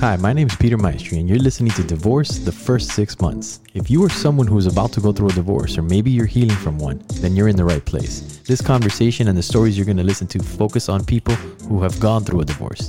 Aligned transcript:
Hi, 0.00 0.16
my 0.16 0.32
name 0.32 0.46
is 0.46 0.56
Peter 0.56 0.78
Maestri, 0.78 1.20
and 1.20 1.28
you're 1.28 1.38
listening 1.38 1.72
to 1.72 1.82
Divorce 1.82 2.38
the 2.38 2.50
First 2.50 2.92
Six 2.92 3.20
Months. 3.20 3.60
If 3.74 3.90
you 3.90 4.02
are 4.02 4.08
someone 4.08 4.46
who 4.46 4.56
is 4.56 4.66
about 4.66 4.92
to 4.94 5.00
go 5.02 5.12
through 5.12 5.28
a 5.28 5.32
divorce, 5.32 5.76
or 5.76 5.82
maybe 5.82 6.10
you're 6.10 6.24
healing 6.24 6.56
from 6.56 6.78
one, 6.78 7.02
then 7.16 7.36
you're 7.36 7.48
in 7.48 7.56
the 7.56 7.66
right 7.66 7.84
place. 7.84 8.38
This 8.46 8.62
conversation 8.62 9.28
and 9.28 9.36
the 9.36 9.42
stories 9.42 9.76
you're 9.76 9.84
going 9.84 9.98
to 9.98 10.02
listen 10.02 10.26
to 10.28 10.38
focus 10.42 10.88
on 10.88 11.04
people 11.04 11.34
who 11.68 11.82
have 11.82 12.00
gone 12.00 12.24
through 12.24 12.40
a 12.40 12.46
divorce, 12.46 12.88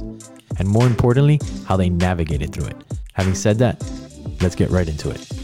and 0.58 0.66
more 0.66 0.88
importantly, 0.88 1.42
how 1.66 1.76
they 1.76 1.90
navigated 1.90 2.54
through 2.54 2.68
it. 2.68 2.78
Having 3.12 3.36
said 3.36 3.58
that, 3.58 3.84
let's 4.40 4.56
get 4.56 4.70
right 4.70 4.88
into 4.88 5.10
it. 5.10 5.41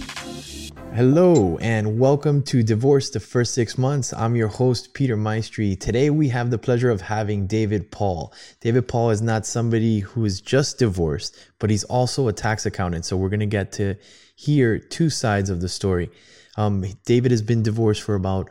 Hello, 0.98 1.60
and 1.60 2.00
welcome 2.00 2.42
to 2.42 2.64
Divorce 2.64 3.12
the 3.12 3.20
First 3.20 3.54
Six 3.54 3.78
Months. 3.78 4.14
I'm 4.14 4.36
your 4.36 4.48
host, 4.48 4.96
Peter 4.96 5.16
Maestri. 5.16 5.80
Today, 5.80 6.10
we 6.10 6.30
have 6.30 6.50
the 6.50 6.58
pleasure 6.58 6.90
of 6.90 7.02
having 7.02 7.46
David 7.46 7.92
Paul. 7.92 8.34
David 8.62 8.88
Paul 8.88 9.12
is 9.12 9.22
not 9.22 9.46
somebody 9.46 10.00
who 10.00 10.26
is 10.26 10.42
just 10.42 10.80
divorced, 10.80 11.38
but 11.60 11.70
he's 11.70 11.84
also 11.84 12.28
a 12.28 12.34
tax 12.34 12.66
accountant. 12.66 13.06
So, 13.06 13.16
we're 13.16 13.30
going 13.30 13.42
to 13.42 13.46
get 13.46 13.74
to 13.74 13.94
hear 14.36 14.80
two 14.80 15.12
sides 15.12 15.52
of 15.52 15.62
the 15.62 15.70
story. 15.70 16.10
Um, 16.58 16.84
David 17.06 17.30
has 17.30 17.44
been 17.44 17.62
divorced 17.62 18.02
for 18.02 18.16
about 18.16 18.50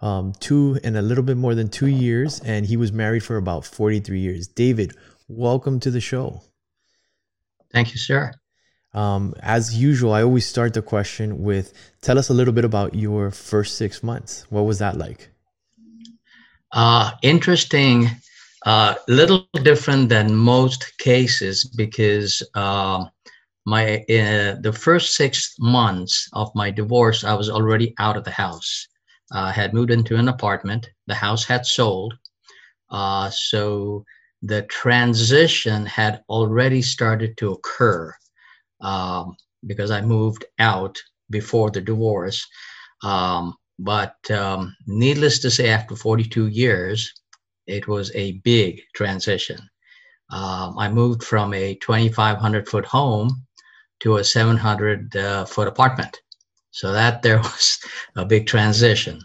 um, 0.00 0.34
two 0.38 0.78
and 0.84 0.98
a 0.98 1.02
little 1.02 1.24
bit 1.24 1.38
more 1.38 1.54
than 1.54 1.70
two 1.70 1.88
years, 1.88 2.40
and 2.40 2.66
he 2.66 2.76
was 2.76 2.92
married 2.92 3.24
for 3.24 3.38
about 3.38 3.64
43 3.64 4.20
years. 4.20 4.48
David, 4.48 4.94
welcome 5.28 5.80
to 5.80 5.90
the 5.90 6.02
show. 6.02 6.42
Thank 7.72 7.92
you, 7.92 7.96
sir. 7.96 8.34
Um, 8.96 9.34
as 9.40 9.76
usual, 9.76 10.14
I 10.14 10.22
always 10.22 10.46
start 10.46 10.72
the 10.72 10.80
question 10.80 11.42
with 11.42 11.74
tell 12.00 12.18
us 12.18 12.30
a 12.30 12.32
little 12.32 12.54
bit 12.54 12.64
about 12.64 12.94
your 12.94 13.30
first 13.30 13.76
six 13.76 14.02
months. 14.02 14.46
What 14.48 14.62
was 14.62 14.78
that 14.78 14.96
like? 14.96 15.28
Uh, 16.72 17.10
interesting, 17.20 18.06
a 18.64 18.68
uh, 18.68 18.94
little 19.06 19.46
different 19.62 20.08
than 20.08 20.34
most 20.34 20.96
cases 20.96 21.62
because 21.76 22.42
uh, 22.54 23.04
my 23.66 24.02
the 24.08 24.74
first 24.74 25.14
six 25.14 25.54
months 25.58 26.26
of 26.32 26.50
my 26.54 26.70
divorce, 26.70 27.22
I 27.22 27.34
was 27.34 27.50
already 27.50 27.94
out 27.98 28.16
of 28.16 28.24
the 28.24 28.30
house. 28.30 28.88
I 29.30 29.52
had 29.52 29.74
moved 29.74 29.90
into 29.90 30.16
an 30.16 30.28
apartment. 30.28 30.88
The 31.06 31.14
house 31.14 31.44
had 31.44 31.66
sold, 31.66 32.14
uh, 32.88 33.28
so 33.28 34.06
the 34.40 34.62
transition 34.62 35.84
had 35.84 36.22
already 36.30 36.80
started 36.80 37.36
to 37.36 37.52
occur 37.52 38.14
um, 38.80 39.36
because 39.66 39.90
I 39.90 40.00
moved 40.00 40.44
out 40.58 40.98
before 41.30 41.70
the 41.70 41.80
divorce. 41.80 42.46
Um, 43.02 43.54
but 43.78 44.16
um, 44.30 44.74
needless 44.86 45.38
to 45.40 45.50
say, 45.50 45.68
after 45.68 45.96
42 45.96 46.46
years, 46.48 47.12
it 47.66 47.88
was 47.88 48.10
a 48.14 48.32
big 48.44 48.80
transition. 48.94 49.58
Um, 50.30 50.78
I 50.78 50.88
moved 50.88 51.22
from 51.22 51.52
a 51.54 51.74
2,500 51.76 52.68
foot 52.68 52.84
home 52.86 53.46
to 54.00 54.16
a 54.16 54.24
700 54.24 55.16
uh, 55.16 55.44
foot 55.44 55.68
apartment. 55.68 56.20
So 56.70 56.92
that 56.92 57.22
there 57.22 57.38
was 57.38 57.78
a 58.16 58.24
big 58.24 58.46
transition. 58.46 59.20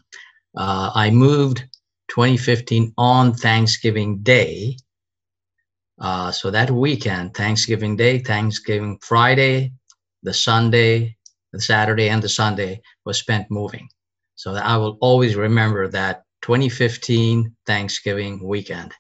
Uh, 0.56 0.92
I 0.94 1.10
moved 1.12 1.64
2015 2.10 2.94
on 2.98 3.34
Thanksgiving 3.34 4.20
Day 4.20 4.76
uh, 6.02 6.32
so 6.32 6.50
that 6.50 6.72
weekend, 6.72 7.36
Thanksgiving 7.36 7.96
Day, 7.96 8.18
Thanksgiving 8.18 8.98
Friday, 9.02 9.72
the 10.24 10.34
Sunday, 10.34 11.16
the 11.54 11.62
Saturday, 11.62 12.10
and 12.10 12.24
the 12.24 12.30
Sunday 12.30 12.82
was 13.06 13.20
spent 13.20 13.52
moving. 13.52 13.88
So 14.36 14.56
I 14.56 14.78
will 14.78 14.98
always 15.00 15.36
remember 15.36 15.88
that 15.90 16.24
2015 16.42 17.56
Thanksgiving 17.68 18.44
weekend. 18.44 18.94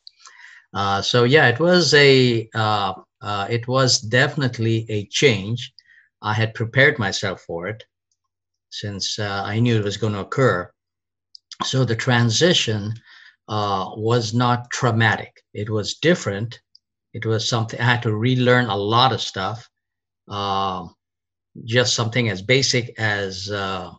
Uh, 0.76 1.02
so 1.02 1.24
yeah, 1.24 1.48
it 1.48 1.60
was 1.60 1.94
a 1.96 2.48
uh, 2.54 2.94
uh, 3.22 3.48
it 3.50 3.68
was 3.68 4.00
definitely 4.00 4.86
a 4.90 5.08
change. 5.08 5.74
I 6.22 6.34
had 6.34 6.54
prepared 6.54 7.00
myself 7.00 7.42
for 7.42 7.68
it 7.68 7.84
since 8.70 9.18
uh, 9.18 9.44
I 9.44 9.60
knew 9.60 9.78
it 9.78 9.84
was 9.84 9.98
going 9.98 10.14
to 10.14 10.20
occur. 10.20 10.72
So 11.64 11.84
the 11.84 11.96
transition 11.96 12.94
uh, 13.48 13.90
was 13.96 14.34
not 14.36 14.70
traumatic. 14.70 15.34
It 15.54 15.70
was 15.70 15.96
different 15.96 16.60
it 17.14 17.26
was 17.26 17.48
something 17.48 17.80
I 17.80 17.84
had 17.84 18.04
to 18.04 18.16
relearn 18.16 18.66
a 18.68 18.76
lot 18.76 19.12
of 19.14 19.22
stuff. 19.22 19.70
Uh, 20.28 20.88
just 21.66 21.96
something 21.96 22.30
as 22.30 22.42
basic 22.42 22.98
as 22.98 23.50
uh, 23.52 23.92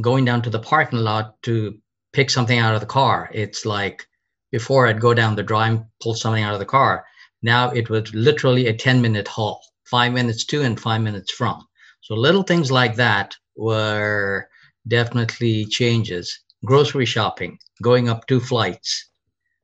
going 0.00 0.24
down 0.24 0.42
to 0.42 0.50
the 0.50 0.58
parking 0.58 0.98
lot 0.98 1.40
to 1.42 1.78
pick 2.12 2.30
something 2.30 2.58
out 2.58 2.74
of 2.74 2.80
the 2.80 2.86
car. 2.86 3.30
It's 3.32 3.64
like 3.64 4.06
before 4.50 4.86
I'd 4.86 5.00
go 5.00 5.14
down 5.14 5.36
the 5.36 5.42
drive, 5.42 5.72
and 5.72 5.84
pull 6.02 6.14
something 6.14 6.42
out 6.42 6.54
of 6.54 6.60
the 6.60 6.66
car. 6.66 7.04
Now 7.42 7.70
it 7.70 7.88
was 7.88 8.12
literally 8.14 8.66
a 8.66 8.76
10 8.76 9.00
minute 9.00 9.28
haul, 9.28 9.60
five 9.84 10.12
minutes 10.12 10.44
to 10.46 10.62
and 10.62 10.78
five 10.78 11.00
minutes 11.00 11.32
from. 11.32 11.66
So 12.02 12.14
little 12.14 12.42
things 12.42 12.70
like 12.70 12.96
that 12.96 13.34
were 13.56 14.48
definitely 14.86 15.66
changes. 15.66 16.38
Grocery 16.64 17.06
shopping, 17.06 17.58
going 17.82 18.08
up 18.08 18.26
two 18.26 18.40
flights, 18.40 19.10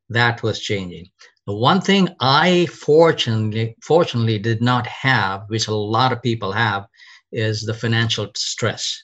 that 0.09 0.43
was 0.43 0.61
changing. 0.61 1.07
The 1.49 1.55
one 1.55 1.81
thing 1.81 2.11
I 2.21 2.67
fortunately 2.67 3.75
fortunately 3.81 4.39
did 4.39 4.61
not 4.61 4.87
have, 4.87 5.45
which 5.47 5.67
a 5.67 5.75
lot 5.75 6.13
of 6.13 6.21
people 6.21 6.53
have, 6.53 6.87
is 7.33 7.63
the 7.63 7.73
financial 7.73 8.31
stress. 8.37 9.03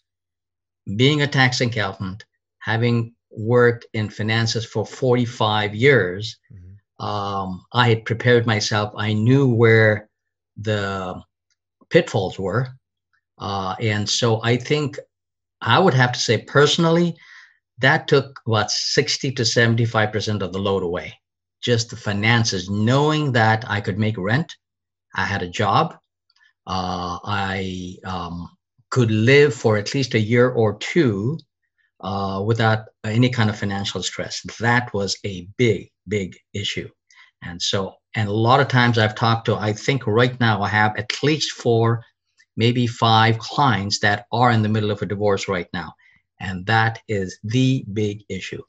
Being 0.94 1.22
a 1.22 1.26
tax 1.26 1.62
accountant, 1.62 2.26
having 2.58 3.14
worked 3.30 3.86
in 3.94 4.10
finances 4.10 4.66
for 4.66 4.84
45 4.84 5.74
years, 5.74 6.36
mm-hmm. 6.52 7.02
um, 7.02 7.64
I 7.72 7.88
had 7.88 8.04
prepared 8.04 8.44
myself. 8.44 8.92
I 8.94 9.14
knew 9.14 9.48
where 9.48 10.10
the 10.58 11.22
pitfalls 11.88 12.38
were. 12.38 12.68
Uh, 13.38 13.74
and 13.80 14.06
so 14.06 14.42
I 14.42 14.58
think 14.58 14.98
I 15.62 15.78
would 15.78 15.94
have 15.94 16.12
to 16.12 16.20
say 16.20 16.42
personally, 16.42 17.16
that 17.78 18.06
took 18.06 18.38
about 18.46 18.70
60 18.70 19.32
to 19.32 19.42
75% 19.44 20.42
of 20.42 20.52
the 20.52 20.58
load 20.58 20.82
away 20.82 21.14
just 21.64 21.90
the 21.90 21.96
finances, 21.96 22.68
knowing 22.68 23.32
that 23.32 23.64
I 23.68 23.80
could 23.80 23.98
make 23.98 24.18
rent, 24.18 24.54
I 25.16 25.24
had 25.24 25.42
a 25.42 25.48
job, 25.48 25.96
uh, 26.66 27.18
I 27.24 27.96
um, 28.04 28.50
could 28.90 29.10
live 29.10 29.54
for 29.54 29.76
at 29.76 29.94
least 29.94 30.14
a 30.14 30.20
year 30.20 30.50
or 30.50 30.76
two 30.78 31.38
uh, 32.00 32.42
without 32.44 32.86
any 33.04 33.30
kind 33.30 33.48
of 33.48 33.58
financial 33.58 34.02
stress. 34.02 34.42
That 34.60 34.92
was 34.92 35.16
a 35.24 35.48
big, 35.56 35.90
big 36.06 36.36
issue. 36.52 36.88
And 37.42 37.60
so, 37.60 37.94
and 38.14 38.28
a 38.28 38.32
lot 38.32 38.60
of 38.60 38.68
times 38.68 38.98
I've 38.98 39.14
talked 39.14 39.46
to, 39.46 39.56
I 39.56 39.72
think 39.72 40.06
right 40.06 40.38
now 40.40 40.62
I 40.62 40.68
have 40.68 40.96
at 40.96 41.22
least 41.22 41.52
four, 41.52 42.04
maybe 42.56 42.86
five 42.86 43.38
clients 43.38 44.00
that 44.00 44.26
are 44.32 44.50
in 44.50 44.62
the 44.62 44.68
middle 44.68 44.90
of 44.90 45.02
a 45.02 45.06
divorce 45.06 45.48
right 45.48 45.68
now. 45.72 45.94
And 46.40 46.66
that 46.66 47.00
is 47.08 47.38
the 47.42 47.84
big 47.92 48.24
issue. 48.28 48.62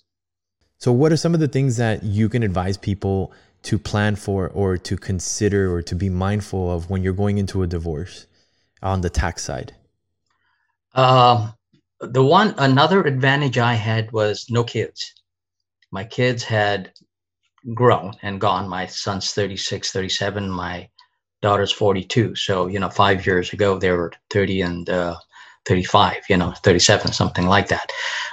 So, 0.85 0.91
what 0.91 1.11
are 1.11 1.17
some 1.17 1.33
of 1.33 1.39
the 1.39 1.47
things 1.47 1.77
that 1.77 2.03
you 2.03 2.29
can 2.29 2.43
advise 2.43 2.77
people 2.77 3.33
to 3.63 3.79
plan 3.79 4.15
for 4.15 4.49
or 4.49 4.77
to 4.77 4.95
consider 4.95 5.73
or 5.73 5.81
to 5.81 5.95
be 5.95 6.09
mindful 6.09 6.71
of 6.71 6.91
when 6.91 7.01
you're 7.01 7.11
going 7.11 7.39
into 7.39 7.63
a 7.63 7.65
divorce 7.65 8.27
on 8.83 9.01
the 9.01 9.09
tax 9.09 9.43
side? 9.43 9.73
Um, 10.93 11.55
the 12.01 12.23
one, 12.23 12.53
another 12.59 13.01
advantage 13.03 13.57
I 13.57 13.73
had 13.73 14.11
was 14.11 14.45
no 14.51 14.63
kids. 14.63 15.11
My 15.89 16.03
kids 16.03 16.43
had 16.43 16.91
grown 17.73 18.13
and 18.21 18.39
gone. 18.39 18.69
My 18.69 18.85
son's 18.85 19.31
36, 19.31 19.91
37. 19.91 20.51
My 20.51 20.87
daughter's 21.41 21.71
42. 21.71 22.35
So, 22.35 22.67
you 22.67 22.77
know, 22.77 22.91
five 22.91 23.25
years 23.25 23.51
ago, 23.53 23.79
they 23.79 23.89
were 23.89 24.13
30 24.29 24.61
and 24.61 24.87
uh, 24.87 25.15
35, 25.65 26.23
you 26.29 26.37
know, 26.37 26.51
37, 26.63 27.11
something 27.11 27.47
like 27.47 27.67
that. 27.69 27.91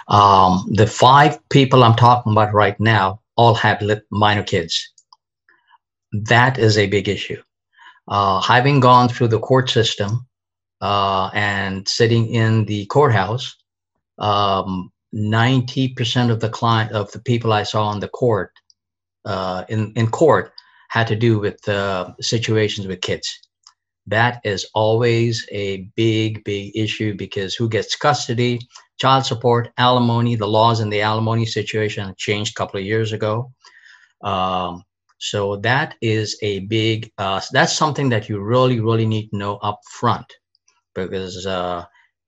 Um, 0.08 0.64
the 0.72 0.86
five 0.86 1.38
people 1.48 1.84
I'm 1.84 1.96
talking 1.96 2.32
about 2.32 2.52
right 2.52 2.78
now 2.78 3.20
all 3.36 3.54
have 3.54 3.82
minor 4.10 4.42
kids. 4.42 4.90
That 6.12 6.58
is 6.58 6.76
a 6.76 6.86
big 6.86 7.08
issue. 7.08 7.42
Uh, 8.08 8.40
having 8.40 8.80
gone 8.80 9.08
through 9.08 9.28
the 9.28 9.38
court 9.38 9.70
system 9.70 10.26
uh, 10.80 11.30
and 11.32 11.88
sitting 11.88 12.26
in 12.28 12.64
the 12.66 12.86
courthouse, 12.86 13.56
um, 14.18 14.92
90% 15.14 16.30
of 16.30 16.40
the 16.40 16.48
client 16.48 16.92
of 16.92 17.10
the 17.12 17.20
people 17.20 17.52
I 17.52 17.62
saw 17.62 17.92
in 17.92 18.00
the 18.00 18.08
court 18.08 18.52
uh, 19.24 19.64
in 19.68 19.92
in 19.94 20.08
court 20.08 20.52
had 20.88 21.06
to 21.06 21.16
do 21.16 21.38
with 21.38 21.66
uh, 21.68 22.12
situations 22.20 22.86
with 22.86 23.00
kids 23.00 23.28
that 24.06 24.40
is 24.44 24.66
always 24.74 25.46
a 25.52 25.88
big, 25.96 26.42
big 26.44 26.76
issue 26.76 27.14
because 27.14 27.54
who 27.54 27.68
gets 27.68 27.96
custody, 27.96 28.60
child 29.00 29.24
support, 29.24 29.70
alimony, 29.78 30.34
the 30.36 30.46
laws 30.46 30.80
in 30.80 30.90
the 30.90 31.00
alimony 31.00 31.46
situation 31.46 32.12
changed 32.18 32.52
a 32.52 32.58
couple 32.58 32.80
of 32.80 32.86
years 32.86 33.12
ago. 33.12 33.52
Um, 34.22 34.82
so 35.18 35.56
that 35.58 35.94
is 36.02 36.36
a 36.42 36.60
big, 36.60 37.12
uh, 37.18 37.40
that's 37.52 37.76
something 37.76 38.08
that 38.08 38.28
you 38.28 38.40
really, 38.40 38.80
really 38.80 39.06
need 39.06 39.28
to 39.28 39.36
know 39.36 39.56
up 39.58 39.78
front 39.98 40.26
because 40.94 41.46
uh, 41.46 41.84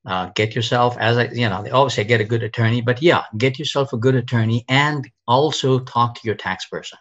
uh, 0.07 0.31
get 0.37 0.55
yourself, 0.55 0.97
as 0.99 1.19
I, 1.19 1.25
you 1.33 1.49
know, 1.49 1.63
they 1.63 1.71
always 1.71 1.95
say 1.95 2.05
get 2.05 2.21
a 2.21 2.25
good 2.25 2.45
attorney, 2.45 2.83
but 2.83 3.03
yeah, 3.03 3.25
get 3.37 3.59
yourself 3.59 3.93
a 3.93 3.99
good 3.99 4.15
attorney 4.15 4.65
and 4.69 5.09
also 5.27 5.81
talk 5.81 6.15
to 6.15 6.21
your 6.25 6.37
tax 6.37 6.67
person 6.67 6.99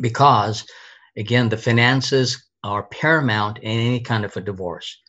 because 0.00 0.64
again, 1.16 1.48
the 1.48 1.56
finances 1.56 2.45
are 2.66 2.82
paramount 2.84 3.58
in 3.58 3.78
any 3.78 4.00
kind 4.00 4.24
of 4.24 4.36
a 4.36 4.40
divorce 4.40 5.00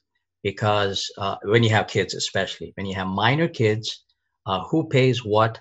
because 0.43 1.11
uh, 1.17 1.35
when 1.43 1.63
you 1.63 1.69
have 1.71 1.87
kids, 1.87 2.13
especially 2.13 2.71
when 2.75 2.85
you 2.85 2.95
have 2.95 3.07
minor 3.07 3.47
kids, 3.47 4.03
uh, 4.45 4.63
who 4.65 4.87
pays 4.87 5.25
what, 5.25 5.59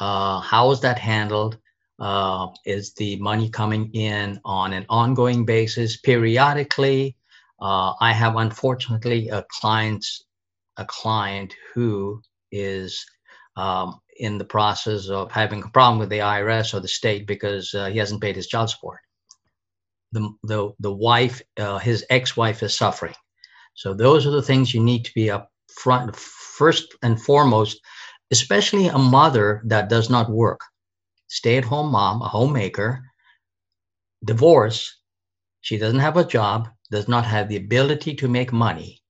uh, 0.00 0.40
how 0.40 0.70
is 0.72 0.80
that 0.80 0.98
handled? 0.98 1.56
Uh, 2.00 2.48
is 2.64 2.94
the 2.94 3.16
money 3.16 3.48
coming 3.48 3.90
in 3.92 4.40
on 4.44 4.72
an 4.72 4.86
ongoing 4.88 5.44
basis, 5.44 5.98
periodically? 5.98 7.16
Uh, 7.60 7.92
I 8.00 8.12
have 8.12 8.36
unfortunately 8.36 9.28
a 9.28 9.44
client, 9.60 10.04
a 10.78 10.84
client 10.84 11.54
who 11.74 12.20
is 12.50 13.06
um, 13.56 14.00
in 14.18 14.38
the 14.38 14.44
process 14.44 15.08
of 15.08 15.30
having 15.30 15.62
a 15.62 15.68
problem 15.68 15.98
with 15.98 16.08
the 16.08 16.18
IRS 16.18 16.74
or 16.74 16.80
the 16.80 16.88
state 16.88 17.26
because 17.26 17.72
uh, 17.74 17.86
he 17.86 17.98
hasn't 17.98 18.22
paid 18.22 18.36
his 18.36 18.48
child 18.48 18.70
support. 18.70 19.00
The 20.12 20.30
the 20.44 20.72
the 20.80 20.92
wife, 20.92 21.42
uh, 21.58 21.78
his 21.78 22.04
ex-wife, 22.10 22.62
is 22.62 22.76
suffering 22.76 23.14
so 23.74 23.94
those 23.94 24.26
are 24.26 24.30
the 24.30 24.42
things 24.42 24.74
you 24.74 24.82
need 24.82 25.04
to 25.06 25.14
be 25.14 25.30
up 25.30 25.50
front 25.74 26.14
first 26.14 26.94
and 27.02 27.20
foremost, 27.22 27.80
especially 28.30 28.88
a 28.88 28.98
mother 28.98 29.62
that 29.66 29.88
does 29.88 30.10
not 30.10 30.30
work, 30.30 30.60
stay-at-home 31.28 31.90
mom, 31.90 32.22
a 32.22 32.28
homemaker, 32.28 33.02
divorce. 34.24 34.98
She 35.62 35.78
doesn't 35.78 36.00
have 36.00 36.18
a 36.18 36.26
job, 36.26 36.68
does 36.90 37.08
not 37.08 37.24
have 37.24 37.48
the 37.48 37.56
ability 37.56 38.14
to 38.16 38.28
make 38.28 38.52
money. 38.52 39.02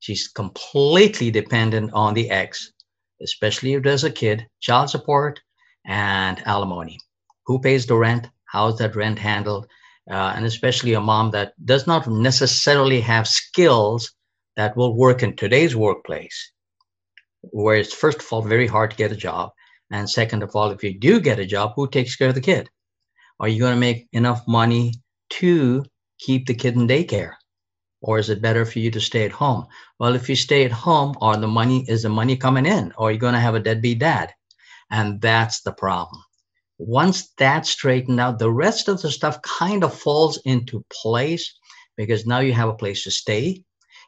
She's 0.00 0.28
completely 0.28 1.30
dependent 1.30 1.92
on 1.92 2.14
the 2.14 2.30
ex, 2.30 2.72
especially 3.22 3.74
if 3.74 3.82
there's 3.82 4.04
a 4.04 4.10
kid, 4.10 4.46
child 4.60 4.90
support 4.90 5.40
and 5.86 6.40
alimony. 6.46 6.98
Who 7.46 7.58
pays 7.60 7.86
the 7.86 7.96
rent? 7.96 8.30
How's 8.46 8.78
that 8.78 8.96
rent 8.96 9.18
handled? 9.18 9.66
Uh, 10.10 10.32
and 10.36 10.44
especially 10.44 10.94
a 10.94 11.00
mom 11.00 11.30
that 11.30 11.52
does 11.64 11.86
not 11.86 12.06
necessarily 12.08 13.00
have 13.00 13.26
skills 13.26 14.12
that 14.56 14.76
will 14.76 14.96
work 14.96 15.22
in 15.22 15.34
today's 15.34 15.74
workplace, 15.74 16.52
where 17.40 17.76
it's 17.76 17.94
first 17.94 18.20
of 18.20 18.32
all 18.32 18.42
very 18.42 18.66
hard 18.66 18.90
to 18.90 18.96
get 18.96 19.12
a 19.12 19.16
job, 19.16 19.50
and 19.90 20.08
second 20.08 20.42
of 20.42 20.54
all, 20.54 20.70
if 20.70 20.82
you 20.82 20.98
do 20.98 21.20
get 21.20 21.38
a 21.38 21.46
job, 21.46 21.72
who 21.76 21.88
takes 21.88 22.16
care 22.16 22.28
of 22.28 22.34
the 22.34 22.40
kid? 22.40 22.68
Are 23.40 23.48
you 23.48 23.58
going 23.58 23.74
to 23.74 23.80
make 23.80 24.08
enough 24.12 24.42
money 24.46 24.94
to 25.30 25.84
keep 26.18 26.46
the 26.46 26.54
kid 26.54 26.76
in 26.76 26.86
daycare? 26.86 27.34
Or 28.00 28.18
is 28.18 28.30
it 28.30 28.42
better 28.42 28.64
for 28.64 28.78
you 28.78 28.90
to 28.90 29.00
stay 29.00 29.24
at 29.24 29.32
home? 29.32 29.66
Well, 29.98 30.14
if 30.14 30.28
you 30.28 30.36
stay 30.36 30.64
at 30.64 30.72
home, 30.72 31.16
are 31.20 31.36
the 31.36 31.48
money 31.48 31.84
is 31.88 32.02
the 32.02 32.08
money 32.10 32.36
coming 32.36 32.66
in, 32.66 32.92
or 32.98 33.08
are 33.08 33.12
you 33.12 33.18
going 33.18 33.34
to 33.34 33.40
have 33.40 33.54
a 33.54 33.60
deadbeat 33.60 33.98
dad? 33.98 34.32
And 34.90 35.20
that's 35.20 35.62
the 35.62 35.72
problem 35.72 36.23
once 36.78 37.32
that's 37.38 37.70
straightened 37.70 38.20
out, 38.20 38.38
the 38.38 38.50
rest 38.50 38.88
of 38.88 39.00
the 39.00 39.10
stuff 39.10 39.40
kind 39.42 39.84
of 39.84 39.98
falls 39.98 40.38
into 40.44 40.84
place 40.90 41.54
because 41.96 42.26
now 42.26 42.40
you 42.40 42.52
have 42.52 42.68
a 42.68 42.74
place 42.74 43.04
to 43.04 43.10
stay. 43.10 43.62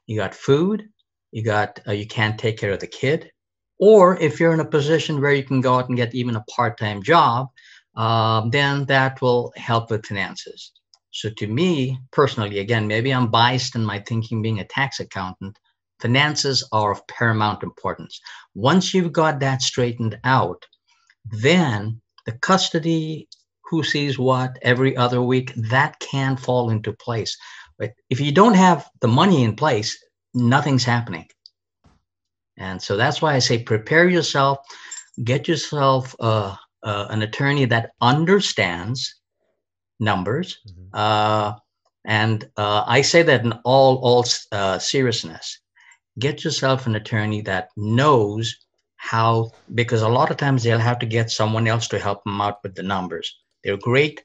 You 0.07 0.19
got 0.19 0.35
food. 0.35 0.89
You 1.33 1.43
got 1.43 1.81
uh, 1.87 1.93
you 1.93 2.07
can't 2.07 2.39
take 2.39 2.59
care 2.59 2.73
of 2.73 2.81
the 2.81 2.87
kid, 2.87 3.31
or 3.79 4.19
if 4.21 4.41
you're 4.41 4.55
in 4.55 4.61
a 4.61 4.65
position 4.65 5.21
where 5.21 5.35
you 5.35 5.43
can 5.43 5.61
go 5.61 5.75
out 5.75 5.89
and 5.89 5.97
get 5.97 6.15
even 6.15 6.37
a 6.37 6.45
part-time 6.45 7.03
job, 7.03 7.49
uh, 7.97 8.49
then 8.49 8.87
that 8.87 9.21
will 9.21 9.53
help 9.57 9.91
with 9.91 10.07
finances. 10.07 10.73
So 11.11 11.31
to 11.31 11.47
me 11.47 11.99
personally, 12.11 12.59
again, 12.61 12.87
maybe 12.87 13.13
I'm 13.13 13.31
biased 13.31 13.75
in 13.75 13.85
my 13.85 13.99
thinking 14.01 14.41
being 14.41 14.61
a 14.61 14.65
tax 14.65 15.01
accountant. 15.01 15.59
Finances 16.01 16.67
are 16.73 16.93
of 16.93 17.07
paramount 17.07 17.63
importance. 17.63 18.21
Once 18.55 18.95
you've 18.95 19.13
got 19.13 19.41
that 19.41 19.63
straightened 19.63 20.19
out, 20.25 20.65
then 21.25 22.01
the 22.27 22.33
custody, 22.33 23.29
who 23.65 23.83
sees 23.83 24.19
what 24.19 24.59
every 24.63 24.97
other 24.97 25.23
week, 25.23 25.53
that 25.57 25.99
can 26.01 26.37
fall 26.37 26.71
into 26.71 26.93
place. 26.93 27.37
But 27.79 27.93
if 28.11 28.21
you 28.21 28.33
don't 28.33 28.55
have 28.55 28.89
the 29.01 29.09
money 29.09 29.43
in 29.43 29.57
place, 29.57 29.97
nothing's 30.35 30.85
happening. 30.85 31.27
And 32.59 32.81
so 32.81 32.97
that's 32.97 33.21
why 33.21 33.35
I 33.35 33.39
say 33.39 33.63
prepare 33.63 34.09
yourself, 34.09 34.59
get 35.25 35.47
yourself 35.49 36.15
uh, 36.21 36.57
uh, 36.83 37.07
an 37.11 37.23
attorney 37.23 37.65
that 37.67 37.91
understands 38.01 39.15
numbers. 40.01 40.59
Mm-hmm. 40.69 40.89
Uh, 40.95 41.55
and 42.05 42.49
uh, 42.57 42.85
I 42.87 43.03
say 43.03 43.23
that 43.23 43.45
in 43.45 43.53
all 43.65 43.97
all 43.97 44.25
uh, 44.53 44.79
seriousness. 44.79 45.61
Get 46.19 46.45
yourself 46.45 46.87
an 46.87 46.95
attorney 46.95 47.43
that 47.43 47.69
knows 47.77 48.66
how 48.97 49.51
because 49.75 50.03
a 50.03 50.09
lot 50.09 50.31
of 50.31 50.37
times 50.37 50.63
they'll 50.63 50.79
have 50.79 50.99
to 50.99 51.07
get 51.07 51.31
someone 51.31 51.67
else 51.67 51.89
to 51.89 51.99
help 51.99 52.25
them 52.25 52.41
out 52.41 52.63
with 52.63 52.75
the 52.75 52.83
numbers. 52.83 53.35
They're 53.63 53.77
great 53.77 54.25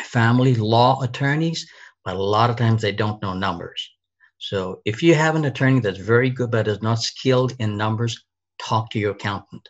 family 0.00 0.54
law 0.54 1.02
attorneys 1.02 1.68
but 2.04 2.16
a 2.16 2.22
lot 2.22 2.50
of 2.50 2.56
times 2.56 2.82
they 2.82 2.92
don't 2.92 3.22
know 3.22 3.34
numbers. 3.34 3.90
So 4.38 4.80
if 4.84 5.02
you 5.02 5.14
have 5.14 5.36
an 5.36 5.44
attorney 5.44 5.80
that's 5.80 5.98
very 5.98 6.30
good 6.30 6.50
but 6.50 6.68
is 6.68 6.82
not 6.82 7.00
skilled 7.00 7.54
in 7.58 7.76
numbers 7.76 8.24
talk 8.58 8.90
to 8.90 8.98
your 8.98 9.12
accountant. 9.12 9.68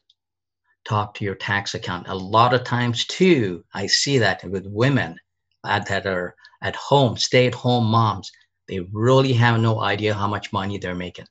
Talk 0.84 1.14
to 1.14 1.24
your 1.24 1.34
tax 1.34 1.74
accountant. 1.74 2.12
A 2.12 2.14
lot 2.14 2.54
of 2.54 2.64
times 2.64 3.06
too 3.06 3.64
i 3.74 3.86
see 3.86 4.18
that 4.18 4.44
with 4.44 4.66
women 4.66 5.18
that 5.64 6.06
are 6.06 6.34
at 6.62 6.76
home 6.76 7.16
stay 7.16 7.46
at 7.46 7.54
home 7.54 7.86
moms 7.86 8.30
they 8.68 8.80
really 8.92 9.32
have 9.32 9.60
no 9.60 9.80
idea 9.80 10.14
how 10.14 10.28
much 10.28 10.52
money 10.52 10.78
they're 10.78 10.94
making. 10.94 11.26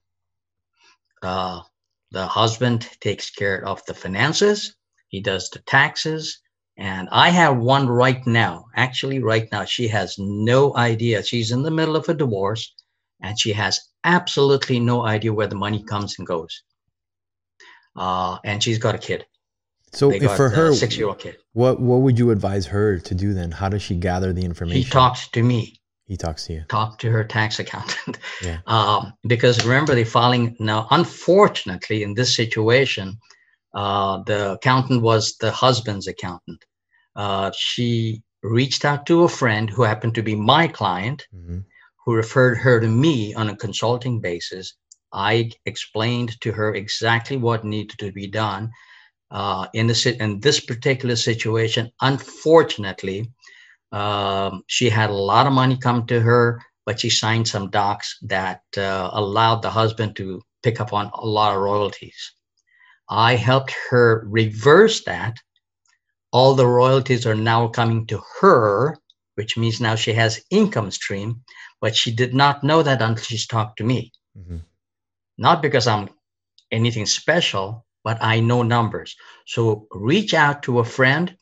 Uh, 1.24 1.62
the 2.12 2.28
husband 2.28 2.88
takes 3.00 3.30
care 3.30 3.66
of 3.66 3.84
the 3.86 3.94
finances, 3.94 4.76
he 5.08 5.22
does 5.22 5.50
the 5.50 5.60
taxes. 5.60 6.40
And 6.78 7.10
I 7.12 7.30
have 7.30 7.58
one 7.58 7.88
right 7.88 8.26
now. 8.26 8.66
Actually, 8.76 9.20
right 9.20 9.48
now, 9.52 9.66
she 9.66 9.88
has 9.90 10.16
no 10.18 10.76
idea. 10.76 11.24
She's 11.24 11.52
in 11.52 11.64
the 11.64 11.72
middle 11.72 11.96
of 11.96 12.10
a 12.10 12.14
divorce 12.14 12.74
and 13.22 13.40
she 13.40 13.54
has 13.54 13.80
absolutely 14.04 14.80
no 14.80 15.06
idea 15.06 15.34
where 15.34 15.48
the 15.48 15.56
money 15.56 15.84
comes 15.84 16.18
and 16.18 16.28
goes. 16.28 16.64
Uh, 17.96 18.40
and 18.44 18.64
she's 18.64 18.78
got 18.78 18.96
a 18.96 18.98
kid. 18.98 19.26
So 19.94 20.12
for 20.20 20.50
her, 20.50 20.74
six 20.74 20.98
year 20.98 21.08
old 21.08 21.20
kid. 21.20 21.38
What 21.52 21.82
what 21.82 21.98
would 21.98 22.18
you 22.18 22.32
advise 22.32 22.68
her 22.68 22.98
to 23.00 23.16
do 23.16 23.34
then? 23.34 23.52
How 23.52 23.68
does 23.68 23.82
she 23.82 23.96
gather 23.96 24.32
the 24.32 24.44
information? 24.44 24.84
She 24.84 24.90
talks 24.90 25.28
to 25.30 25.44
me. 25.44 25.81
He 26.12 26.18
talks 26.18 26.46
to 26.48 26.54
you. 26.54 26.66
Talk 26.68 27.00
to 27.00 27.10
her 27.10 27.24
tax 27.24 27.60
accountant. 27.60 28.20
Yeah. 28.44 28.58
Um, 28.68 29.14
because 29.28 29.66
remember, 29.66 29.96
the 29.96 30.04
filing 30.04 30.58
now, 30.60 30.86
unfortunately, 30.92 32.04
in 32.04 32.16
this 32.16 32.36
situation, 32.36 33.18
uh, 33.74 34.22
the 34.26 34.54
accountant 34.56 35.02
was 35.04 35.38
the 35.38 35.52
husband's 35.52 36.08
accountant. 36.08 36.66
Uh, 37.16 37.52
she 37.58 38.24
reached 38.44 38.84
out 38.84 39.06
to 39.06 39.24
a 39.24 39.30
friend 39.30 39.70
who 39.70 39.84
happened 39.84 40.16
to 40.16 40.22
be 40.22 40.36
my 40.36 40.68
client, 40.68 41.26
mm-hmm. 41.34 41.60
who 42.04 42.14
referred 42.14 42.58
her 42.58 42.82
to 42.82 42.88
me 42.88 43.34
on 43.34 43.48
a 43.48 43.56
consulting 43.56 44.20
basis. 44.20 44.74
I 45.14 45.52
explained 45.66 46.42
to 46.42 46.52
her 46.52 46.76
exactly 46.76 47.38
what 47.38 47.64
needed 47.64 47.98
to 48.00 48.12
be 48.12 48.28
done. 48.28 48.70
Uh, 49.30 49.66
in, 49.74 49.88
this, 49.88 50.06
in 50.06 50.42
this 50.42 50.60
particular 50.60 51.16
situation, 51.16 51.90
unfortunately, 52.02 53.32
um, 53.92 54.64
she 54.68 54.90
had 54.90 55.10
a 55.10 55.14
lot 55.14 55.48
of 55.48 55.54
money 55.54 55.78
come 55.78 56.06
to 56.08 56.20
her, 56.20 56.62
but 56.86 57.00
she 57.00 57.10
signed 57.10 57.48
some 57.48 57.70
docs 57.70 58.18
that 58.24 58.62
uh, 58.78 59.10
allowed 59.14 59.62
the 59.62 59.70
husband 59.70 60.16
to 60.16 60.42
pick 60.64 60.80
up 60.80 60.94
on 60.94 61.12
a 61.14 61.26
lot 61.26 61.56
of 61.56 61.62
royalties. 61.62 62.34
I 63.10 63.36
helped 63.36 63.76
her 63.90 64.26
reverse 64.28 65.04
that. 65.04 65.38
All 66.32 66.56
the 66.56 66.68
royalties 66.68 67.26
are 67.26 67.36
now 67.36 67.68
coming 67.68 68.08
to 68.08 68.22
her, 68.40 68.98
which 69.36 69.58
means 69.58 69.82
now 69.82 69.96
she 69.96 70.14
has 70.14 70.42
income 70.50 70.90
stream, 70.92 71.42
but 71.82 71.96
she 71.96 72.12
did 72.12 72.34
not 72.34 72.64
know 72.64 72.82
that 72.84 73.02
until 73.02 73.24
she's 73.24 73.48
talked 73.48 73.78
to 73.78 73.84
me. 73.84 74.14
Mm-hmm. 74.38 74.58
Not 75.38 75.62
because 75.62 75.88
I'm 75.88 76.10
anything 76.72 77.06
special, 77.06 77.86
but 78.04 78.18
I 78.22 78.40
know 78.40 78.64
numbers. 78.64 79.16
So 79.46 79.88
reach 79.92 80.34
out 80.34 80.64
to 80.64 80.80
a 80.80 80.86
friend 80.86 81.36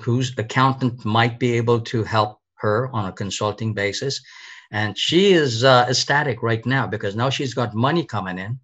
whose 0.00 0.36
accountant 0.38 1.04
might 1.04 1.38
be 1.38 1.52
able 1.54 1.80
to 1.80 2.02
help 2.02 2.40
her 2.56 2.90
on 2.92 3.06
a 3.06 3.12
consulting 3.12 3.74
basis. 3.74 4.20
And 4.70 4.96
she 4.98 5.32
is 5.32 5.62
uh, 5.62 5.86
ecstatic 5.88 6.42
right 6.42 6.64
now 6.66 6.86
because 6.86 7.14
now 7.14 7.30
she's 7.30 7.54
got 7.54 7.74
money 7.74 8.04
coming 8.04 8.38
in. 8.38 8.58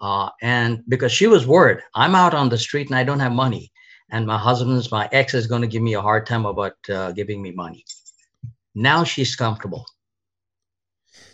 Uh, 0.00 0.30
and 0.42 0.84
because 0.88 1.10
she 1.10 1.26
was 1.26 1.46
worried, 1.46 1.78
I'm 1.94 2.14
out 2.14 2.34
on 2.34 2.48
the 2.48 2.58
street 2.58 2.88
and 2.88 2.96
I 2.96 3.04
don't 3.04 3.18
have 3.18 3.32
money. 3.32 3.72
And 4.10 4.26
my 4.26 4.38
husband's, 4.38 4.90
my 4.92 5.08
ex 5.12 5.34
is 5.34 5.46
going 5.46 5.62
to 5.62 5.68
give 5.68 5.82
me 5.82 5.94
a 5.94 6.00
hard 6.00 6.26
time 6.26 6.46
about 6.46 6.76
uh, 6.88 7.12
giving 7.12 7.42
me 7.42 7.50
money. 7.50 7.84
Now 8.74 9.02
she's 9.02 9.34
comfortable. 9.34 9.84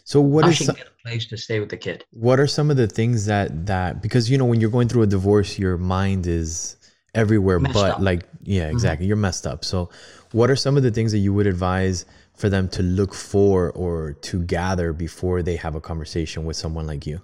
So 0.04 0.20
what 0.20 0.42
now 0.42 0.48
is 0.48 0.64
some, 0.64 0.76
a 0.76 1.02
place 1.02 1.26
to 1.26 1.36
stay 1.36 1.60
with 1.60 1.68
the 1.68 1.76
kid? 1.76 2.04
What 2.10 2.40
are 2.40 2.46
some 2.46 2.70
of 2.70 2.76
the 2.76 2.86
things 2.86 3.26
that 3.26 3.66
that 3.66 4.02
because 4.02 4.30
you 4.30 4.38
know 4.38 4.44
when 4.44 4.60
you're 4.60 4.70
going 4.70 4.88
through 4.88 5.02
a 5.02 5.06
divorce, 5.06 5.58
your 5.58 5.78
mind 5.78 6.26
is 6.26 6.76
everywhere 7.14 7.60
messed 7.60 7.74
but 7.74 7.90
up. 7.92 8.00
like 8.00 8.24
yeah 8.42 8.62
mm-hmm. 8.62 8.72
exactly 8.72 9.04
mm-hmm. 9.04 9.08
you're 9.08 9.16
messed 9.16 9.46
up 9.46 9.64
so 9.64 9.88
what 10.32 10.50
are 10.50 10.56
some 10.56 10.76
of 10.76 10.82
the 10.82 10.90
things 10.90 11.12
that 11.12 11.18
you 11.18 11.32
would 11.32 11.46
advise 11.46 12.04
for 12.34 12.48
them 12.48 12.68
to 12.68 12.82
look 12.82 13.14
for 13.14 13.70
or 13.72 14.14
to 14.14 14.42
gather 14.42 14.92
before 14.92 15.42
they 15.42 15.56
have 15.56 15.74
a 15.74 15.80
conversation 15.80 16.44
with 16.44 16.56
someone 16.56 16.86
like 16.86 17.06
you 17.06 17.20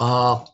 uh 0.00 0.44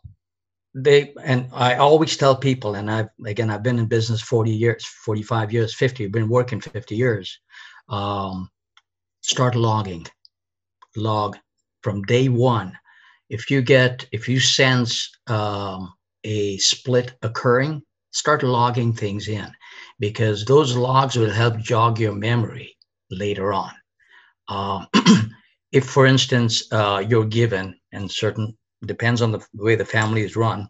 they 0.74 1.12
and 1.22 1.48
i 1.52 1.74
always 1.74 2.16
tell 2.16 2.34
people 2.34 2.74
and 2.74 2.90
i've 2.90 3.08
again 3.26 3.50
i've 3.50 3.62
been 3.62 3.78
in 3.78 3.86
business 3.86 4.22
40 4.22 4.50
years 4.50 4.84
45 4.84 5.52
years 5.52 5.74
50 5.74 6.06
I've 6.06 6.12
been 6.12 6.28
working 6.28 6.60
50 6.60 6.96
years 6.96 7.38
um 7.88 8.48
start 9.22 9.54
logging. 9.54 10.06
Log 10.96 11.38
from 11.82 12.02
day 12.02 12.28
one. 12.28 12.76
If 13.30 13.50
you 13.50 13.62
get, 13.62 14.06
if 14.12 14.28
you 14.28 14.38
sense 14.40 15.10
um, 15.26 15.94
a 16.24 16.58
split 16.58 17.14
occurring, 17.22 17.82
start 18.12 18.42
logging 18.42 18.92
things 18.92 19.28
in 19.28 19.50
because 19.98 20.44
those 20.44 20.76
logs 20.76 21.16
will 21.16 21.30
help 21.30 21.58
jog 21.58 21.98
your 21.98 22.14
memory 22.14 22.76
later 23.10 23.52
on. 23.52 23.72
Um, 24.48 24.86
if, 25.72 25.86
for 25.86 26.06
instance, 26.06 26.70
uh, 26.72 27.04
you're 27.06 27.24
given, 27.24 27.74
and 27.92 28.10
certain 28.10 28.56
depends 28.86 29.22
on 29.22 29.32
the 29.32 29.44
way 29.54 29.74
the 29.74 29.84
family 29.84 30.22
is 30.22 30.36
run, 30.36 30.68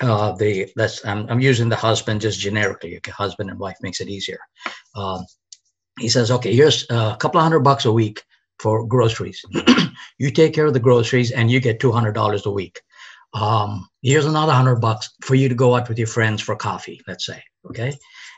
uh, 0.00 0.32
the 0.32 0.70
I'm, 1.04 1.28
I'm 1.28 1.40
using 1.40 1.68
the 1.68 1.76
husband 1.76 2.20
just 2.20 2.38
generically. 2.38 2.96
Okay, 2.96 3.10
husband 3.10 3.50
and 3.50 3.58
wife 3.58 3.76
makes 3.82 4.00
it 4.00 4.08
easier. 4.08 4.38
Um, 4.94 5.24
he 5.98 6.08
says, 6.08 6.30
okay, 6.30 6.54
here's 6.54 6.86
a 6.90 7.16
couple 7.18 7.38
of 7.38 7.42
hundred 7.42 7.60
bucks 7.60 7.84
a 7.84 7.92
week 7.92 8.22
for 8.60 8.86
groceries. 8.86 9.44
you 10.18 10.30
take 10.30 10.54
care 10.54 10.66
of 10.66 10.74
the 10.74 10.80
groceries, 10.80 11.32
and 11.32 11.50
you 11.50 11.60
get 11.60 11.80
two 11.80 11.90
hundred 11.90 12.12
dollars 12.12 12.46
a 12.46 12.50
week. 12.50 12.80
Um, 13.34 13.88
here's 14.02 14.26
another 14.26 14.52
hundred 14.52 14.76
bucks 14.76 15.10
for 15.22 15.34
you 15.34 15.48
to 15.48 15.54
go 15.54 15.74
out 15.74 15.88
with 15.88 15.98
your 15.98 16.06
friends 16.08 16.42
for 16.42 16.56
coffee. 16.56 17.00
Let's 17.06 17.26
say, 17.26 17.42
okay, 17.70 17.92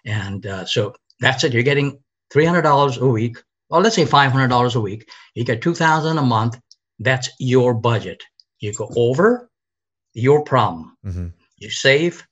and 0.04 0.46
uh, 0.46 0.64
so 0.64 0.94
that's 1.20 1.44
it. 1.44 1.52
You're 1.52 1.62
getting 1.62 2.02
three 2.32 2.44
hundred 2.44 2.62
dollars 2.62 2.98
a 2.98 3.06
week. 3.06 3.38
or 3.70 3.80
let's 3.80 3.94
say 3.96 4.04
five 4.04 4.32
hundred 4.32 4.48
dollars 4.48 4.74
a 4.76 4.80
week. 4.80 5.08
You 5.34 5.44
get 5.44 5.62
two 5.62 5.74
thousand 5.74 6.18
a 6.18 6.22
month. 6.22 6.58
That's 6.98 7.30
your 7.38 7.74
budget. 7.74 8.22
You 8.58 8.72
go 8.74 8.90
over, 8.96 9.48
your 10.12 10.44
problem. 10.44 10.96
Mm-hmm 11.06 11.28
you 11.60 11.70
save, 11.70 12.26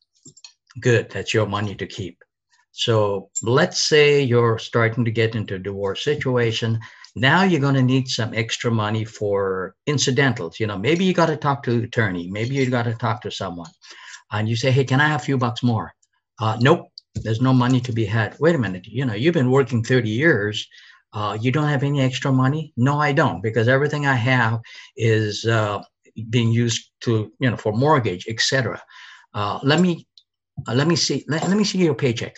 good, 0.81 1.11
that's 1.11 1.35
your 1.35 1.47
money 1.47 1.75
to 1.77 1.87
keep. 1.87 2.25
So 2.73 3.31
let's 3.43 3.83
say 3.83 4.23
you're 4.23 4.59
starting 4.59 5.05
to 5.05 5.11
get 5.11 5.35
into 5.35 5.57
a 5.57 5.59
divorce 5.59 6.03
situation. 6.03 6.81
Now 7.17 7.43
you're 7.43 7.61
going 7.61 7.75
to 7.75 7.83
need 7.83 8.09
some 8.09 8.35
extra 8.35 8.71
money 8.71 9.05
for 9.05 9.75
incidentals. 9.87 10.61
You 10.61 10.67
know, 10.67 10.79
maybe 10.79 11.05
you 11.05 11.15
got 11.15 11.27
to 11.27 11.37
talk 11.37 11.63
to 11.65 11.83
attorney. 11.83 12.29
Maybe 12.31 12.55
you 12.55 12.69
got 12.71 12.85
to 12.85 12.95
talk 12.95 13.23
to 13.23 13.31
someone. 13.31 13.71
And 14.31 14.49
you 14.49 14.57
say, 14.57 14.71
hey, 14.71 14.85
can 14.85 15.01
I 15.01 15.09
have 15.09 15.21
a 15.21 15.25
few 15.25 15.39
bucks 15.39 15.63
more? 15.63 15.93
Uh, 16.41 16.57
nope, 16.61 16.89
there's 17.15 17.41
no 17.41 17.53
money 17.53 17.81
to 17.81 17.93
be 17.93 18.05
had. 18.05 18.39
Wait 18.39 18.55
a 18.55 18.59
minute. 18.59 18.87
You 18.87 19.05
know, 19.05 19.15
you've 19.15 19.35
been 19.35 19.51
working 19.51 19.83
30 19.83 20.11
years. 20.11 20.67
Uh, 21.13 21.37
you 21.41 21.51
don't 21.51 21.69
have 21.69 21.83
any 21.83 22.01
extra 22.03 22.31
money? 22.31 22.73
No, 22.77 23.01
I 23.01 23.13
don't, 23.13 23.43
because 23.43 23.67
everything 23.67 24.07
I 24.07 24.15
have 24.15 24.61
is 24.97 25.47
uh, 25.47 25.83
being 26.29 26.53
used 26.53 26.91
to, 27.01 27.33
you 27.41 27.51
know, 27.51 27.57
for 27.57 27.73
mortgage, 27.73 28.27
etc 28.29 28.81
uh, 29.35 29.59
let 29.63 29.81
me 29.81 30.07
uh, 30.67 30.75
let 30.75 30.87
me 30.87 30.97
see 30.97 31.25
let, 31.29 31.47
let 31.49 31.57
me 31.57 31.65
see 31.65 31.79
your 31.79 31.95
paycheck 31.95 32.37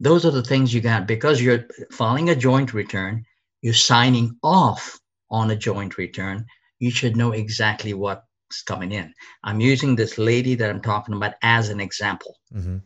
those 0.00 0.24
are 0.26 0.30
the 0.30 0.42
things 0.42 0.74
you 0.74 0.80
got 0.80 1.06
because 1.06 1.40
you're 1.40 1.64
filing 1.90 2.30
a 2.30 2.34
joint 2.34 2.74
return 2.74 3.24
you're 3.62 3.74
signing 3.74 4.36
off 4.42 4.98
on 5.30 5.50
a 5.50 5.56
joint 5.56 5.98
return. 5.98 6.46
You 6.78 6.90
should 6.90 7.16
know 7.16 7.32
exactly 7.32 7.94
what's 7.94 8.62
coming 8.66 8.92
in. 8.92 9.12
I'm 9.44 9.60
using 9.60 9.96
this 9.96 10.18
lady 10.18 10.54
that 10.54 10.70
i'm 10.70 10.82
talking 10.82 11.14
about 11.14 11.34
as 11.42 11.68
an 11.68 11.80
example. 11.80 12.36
Mm-hmm. 12.54 12.78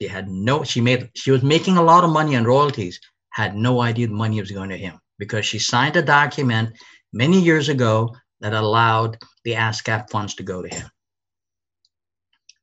she 0.00 0.08
had 0.08 0.28
no 0.28 0.64
she 0.64 0.80
made 0.80 1.10
she 1.14 1.30
was 1.30 1.42
making 1.42 1.76
a 1.76 1.82
lot 1.82 2.04
of 2.04 2.10
money 2.10 2.36
on 2.36 2.44
royalties 2.44 3.00
had 3.30 3.56
no 3.56 3.80
idea 3.80 4.06
the 4.06 4.14
money 4.14 4.40
was 4.40 4.50
going 4.50 4.70
to 4.70 4.76
him 4.76 4.98
because 5.18 5.44
she 5.46 5.58
signed 5.58 5.96
a 5.96 6.02
document 6.02 6.70
many 7.12 7.40
years 7.40 7.68
ago 7.68 8.14
that 8.40 8.52
allowed 8.54 9.18
the 9.44 9.52
ASCAP 9.52 10.10
funds 10.10 10.34
to 10.34 10.42
go 10.42 10.62
to 10.62 10.68
him. 10.68 10.88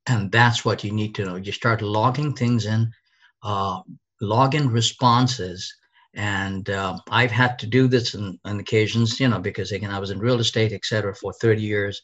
And 0.07 0.31
that's 0.31 0.63
what 0.63 0.83
you 0.83 0.91
need 0.91 1.15
to 1.15 1.25
know. 1.25 1.35
You 1.35 1.51
start 1.51 1.81
logging 1.81 2.33
things 2.33 2.65
in 2.65 2.91
uh, 3.43 3.81
log 4.21 4.55
in 4.55 4.69
responses 4.69 5.73
and 6.15 6.69
uh, 6.69 6.97
i've 7.11 7.31
had 7.31 7.59
to 7.59 7.67
do 7.67 7.87
this 7.87 8.15
on, 8.15 8.39
on, 8.45 8.59
occasions 8.59 9.19
you 9.19 9.27
know 9.27 9.39
because 9.39 9.71
again 9.71 9.91
i 9.91 9.99
was 9.99 10.11
in 10.11 10.19
real 10.19 10.39
estate 10.39 10.71
et 10.71 10.85
cetera 10.85 11.13
for 11.15 11.33
30 11.33 11.61
years. 11.61 12.01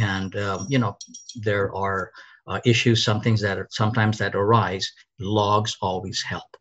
And 0.00 0.34
um, 0.36 0.66
you 0.68 0.78
know 0.78 0.96
there 1.36 1.74
are 1.74 2.12
uh, 2.46 2.60
issues 2.64 3.04
some 3.04 3.20
things 3.20 3.40
that 3.40 3.58
are 3.58 3.68
sometimes 3.70 4.18
that 4.18 4.34
arise. 4.34 4.90
Logs 5.20 5.76
always 5.80 6.22
help. 6.22 6.56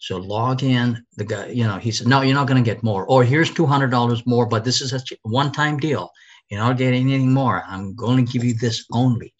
So 0.00 0.16
log 0.16 0.62
in 0.62 1.04
the 1.16 1.24
guy 1.24 1.46
you 1.48 1.64
know 1.64 1.78
he 1.78 1.90
said 1.92 2.08
no 2.08 2.22
you're 2.22 2.34
not 2.34 2.48
going 2.48 2.62
to 2.62 2.70
get 2.70 2.82
more. 2.82 3.06
Or 3.06 3.24
here's 3.24 3.50
$200 3.50 4.26
more 4.26 4.46
but 4.46 4.64
this 4.64 4.80
is 4.80 4.92
a 4.92 5.00
one-time 5.22 5.78
deal. 5.78 6.10
You're 6.48 6.60
not 6.60 6.76
getting 6.76 7.10
anything 7.10 7.32
more. 7.32 7.62
I'm 7.66 7.94
going 7.94 8.24
to 8.24 8.32
give 8.32 8.44
you 8.44 8.54
this 8.54 8.84
only. 8.92 9.32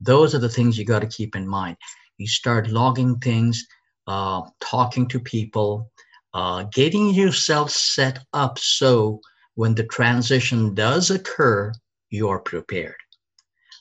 Those 0.00 0.34
are 0.34 0.40
the 0.40 0.48
things 0.48 0.76
you 0.76 0.84
got 0.84 1.00
to 1.00 1.06
keep 1.06 1.36
in 1.36 1.46
mind. 1.46 1.76
You 2.18 2.26
start 2.26 2.68
logging 2.68 3.18
things, 3.18 3.64
uh, 4.06 4.42
talking 4.60 5.06
to 5.08 5.20
people, 5.20 5.90
uh, 6.36 6.64
getting 6.64 7.14
yourself 7.14 7.70
set 7.70 8.18
up 8.34 8.58
so 8.58 9.18
when 9.54 9.74
the 9.74 9.84
transition 9.84 10.74
does 10.74 11.10
occur, 11.10 11.72
you're 12.10 12.40
prepared. 12.40 13.00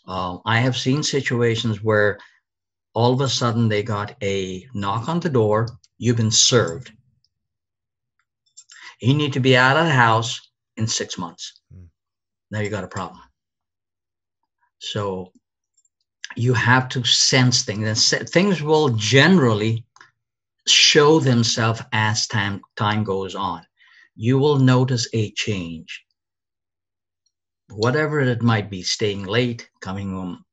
Uh, 0.08 0.38
I 0.46 0.60
have 0.60 0.78
seen 0.78 1.04
situations 1.04 1.84
where 1.84 2.18
all 2.94 3.12
of 3.12 3.20
a 3.20 3.28
sudden 3.28 3.68
they 3.68 3.84
got 3.84 4.16
a 4.24 4.66
knock 4.74 5.10
on 5.10 5.20
the 5.20 5.30
door, 5.30 5.68
you've 5.98 6.16
been 6.16 6.32
served. 6.32 6.94
You 9.02 9.14
need 9.14 9.34
to 9.34 9.42
be 9.42 9.58
out 9.58 9.76
of 9.76 9.88
the 9.88 9.92
house 9.92 10.40
in 10.78 10.88
six 10.88 11.18
months. 11.18 11.60
Mm. 11.76 11.88
Now 12.52 12.62
you 12.62 12.70
got 12.70 12.86
a 12.86 12.96
problem. 13.00 13.20
So 14.80 15.34
you 16.38 16.54
have 16.54 16.88
to 16.90 17.04
sense 17.04 17.64
things 17.64 18.14
and 18.14 18.30
things 18.30 18.62
will 18.62 18.90
generally 18.92 19.84
show 20.68 21.20
themselves 21.20 21.82
as 21.92 22.28
time 22.28 22.62
time 22.76 23.04
goes 23.04 23.36
on. 23.36 23.66
You 24.16 24.38
will 24.38 24.58
notice 24.58 25.08
a 25.14 25.32
change. 25.32 26.04
Whatever 27.70 28.22
it 28.22 28.42
might 28.42 28.70
be 28.70 28.82
staying 28.84 29.26
late 29.26 29.70
coming 29.82 30.12
home 30.12 30.46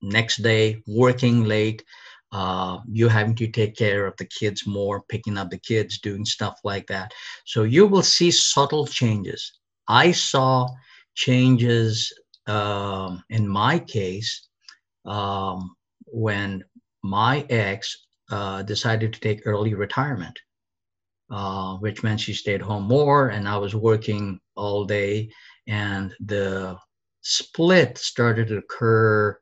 next 0.00 0.38
day 0.38 0.82
working 0.86 1.44
late 1.44 1.84
uh, 2.32 2.78
you 2.90 3.08
having 3.08 3.34
to 3.34 3.48
take 3.48 3.76
care 3.76 4.06
of 4.06 4.16
the 4.16 4.24
kids 4.24 4.66
more 4.66 5.02
picking 5.08 5.36
up 5.36 5.50
the 5.50 5.58
kids 5.58 5.98
doing 5.98 6.24
stuff 6.24 6.60
like 6.62 6.86
that. 6.86 7.12
So 7.44 7.64
you 7.64 7.86
will 7.86 8.02
see 8.02 8.30
subtle 8.30 8.86
changes. 8.86 9.52
I 9.88 10.12
saw 10.12 10.68
changes 11.14 12.12
um, 12.46 13.22
in 13.30 13.48
my 13.48 13.80
case 13.80 14.48
um, 15.04 15.74
when 16.06 16.64
my 17.02 17.44
ex 17.50 18.06
uh, 18.30 18.62
decided 18.62 19.12
to 19.12 19.20
take 19.20 19.46
early 19.46 19.74
retirement, 19.74 20.38
uh, 21.30 21.76
which 21.76 22.02
meant 22.02 22.20
she 22.20 22.32
stayed 22.32 22.62
home 22.62 22.84
more 22.84 23.28
and 23.28 23.48
I 23.48 23.56
was 23.58 23.74
working 23.74 24.40
all 24.56 24.84
day. 24.84 25.30
And 25.66 26.14
the 26.20 26.78
split 27.22 27.98
started 27.98 28.48
to 28.48 28.58
occur 28.58 29.38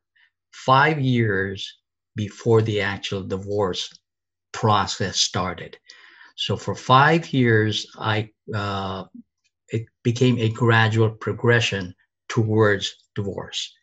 five 0.52 1.00
years 1.00 1.78
before 2.16 2.62
the 2.62 2.80
actual 2.80 3.23
divorce 3.23 3.92
process 4.52 5.18
started. 5.18 5.76
So 6.37 6.57
for 6.57 6.75
five 6.75 7.33
years, 7.33 7.87
I 7.99 8.30
uh, 8.54 9.04
it 9.68 9.87
became 10.02 10.38
a 10.38 10.49
gradual 10.49 11.11
progression 11.11 11.95
towards 12.28 12.95
divorce. 13.14 13.75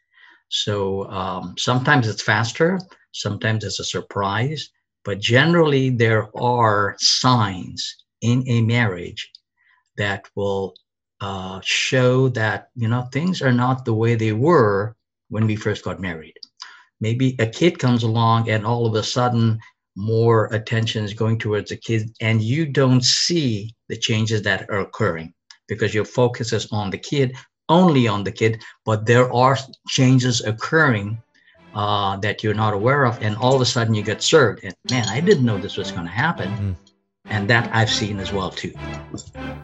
So 0.50 1.09
um, 1.09 1.55
sometimes 1.57 2.07
it's 2.07 2.21
faster, 2.21 2.79
sometimes 3.12 3.63
it's 3.63 3.79
a 3.79 3.83
surprise, 3.83 4.69
but 5.05 5.19
generally 5.19 5.89
there 5.89 6.27
are 6.35 6.95
signs 6.97 7.95
in 8.21 8.43
a 8.47 8.62
marriage 8.62 9.31
that 9.97 10.25
will 10.35 10.74
uh, 11.21 11.62
show 11.63 12.27
that 12.29 12.69
you 12.75 12.88
know 12.88 13.03
things 13.13 13.41
are 13.41 13.53
not 13.53 13.85
the 13.85 13.93
way 13.93 14.15
they 14.15 14.33
were 14.33 14.95
when 15.29 15.47
we 15.47 15.55
first 15.55 15.83
got 15.83 16.01
married. 16.01 16.33
Maybe 17.00 17.35
a 17.39 17.47
kid 17.47 17.79
comes 17.79 18.03
along 18.03 18.50
and 18.50 18.65
all 18.65 18.85
of 18.85 18.95
a 18.95 19.03
sudden 19.03 19.59
more 19.95 20.47
attention 20.53 21.05
is 21.05 21.13
going 21.13 21.39
towards 21.39 21.69
the 21.69 21.77
kid, 21.77 22.12
and 22.19 22.41
you 22.41 22.65
don't 22.65 23.03
see 23.03 23.74
the 23.88 23.95
changes 23.95 24.41
that 24.41 24.69
are 24.69 24.79
occurring 24.79 25.33
because 25.67 25.93
your 25.93 26.05
focus 26.05 26.51
is 26.51 26.67
on 26.71 26.89
the 26.89 26.97
kid 26.97 27.35
only 27.69 28.07
on 28.07 28.24
the 28.24 28.31
kid, 28.31 28.62
but 28.85 29.05
there 29.05 29.31
are 29.33 29.57
changes 29.88 30.41
occurring 30.41 31.21
uh, 31.75 32.17
that 32.17 32.44
you're 32.44 32.53
not 32.53 32.74
aware 32.74 33.05
of, 33.05 33.22
and 33.22 33.36
all 33.38 33.53
of 33.53 33.62
a 33.62 33.65
sudden 33.65 33.94
you 33.94 34.01
get 34.01 34.24
served. 34.24 34.63
And 34.63 34.74
man, 34.89 35.08
I 35.10 35.20
didn't 35.20 35.46
know 35.46 35.58
this 35.58 35.77
was 35.77 35.91
going 35.91 36.05
to 36.05 36.12
happen. 36.12 36.50
Mm. 36.50 36.75
And 37.27 37.50
that 37.50 37.70
I've 37.74 37.89
seen 37.89 38.20
as 38.20 38.32
well 38.32 38.51
too. 38.51 38.72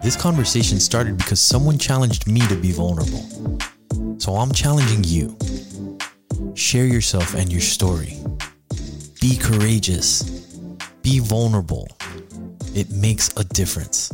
This 0.02 0.16
conversation 0.16 0.80
started 0.80 1.16
because 1.16 1.40
someone 1.40 1.78
challenged 1.78 2.28
me 2.28 2.42
to 2.48 2.56
be 2.56 2.72
vulnerable. 2.72 3.24
So 4.18 4.34
I'm 4.34 4.52
challenging 4.52 5.04
you. 5.04 5.38
Share 6.56 6.86
yourself 6.86 7.36
and 7.36 7.52
your 7.52 7.62
story. 7.62 8.18
Be 9.22 9.38
courageous. 9.38 10.24
Be 11.04 11.20
vulnerable. 11.20 11.88
It 12.74 12.90
makes 12.90 13.30
a 13.38 13.44
difference. 13.44 14.12